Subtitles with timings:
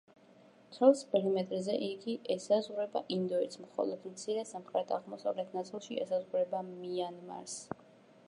[0.67, 7.59] მთელ პერიმეტრზე იგი ესაზღვრება ინდოეთს, მხოლოდ მცირე, სამხრეთ-აღმოსავლეთ ნაწილში ესაზღვრება მიანმარს.